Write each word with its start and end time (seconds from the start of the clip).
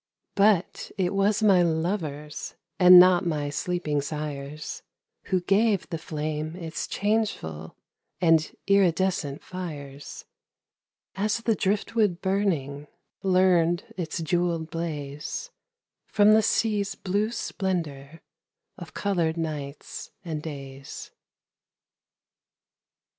But 0.33 0.91
it 0.97 1.13
was 1.13 1.43
my 1.43 1.61
lovers, 1.61 2.55
And 2.79 2.99
not 2.99 3.23
my 3.23 3.51
sleeping 3.51 4.01
sires, 4.01 4.81
Who 5.25 5.41
gave 5.41 5.87
the 5.91 5.99
flame 5.99 6.55
its 6.55 6.87
changeful 6.87 7.75
And 8.19 8.55
iridescent 8.65 9.43
fires; 9.43 10.25
As 11.13 11.37
the 11.37 11.53
driftwood 11.53 12.19
burning 12.19 12.87
Learned 13.21 13.93
its 13.95 14.23
jewelled 14.23 14.71
blaze 14.71 15.51
From 16.07 16.33
the 16.33 16.41
sea's 16.41 16.95
blue 16.95 17.29
splendor 17.29 18.21
Of 18.79 18.95
colored 18.95 19.37
nights 19.37 20.09
and 20.25 20.41
days. 20.41 21.11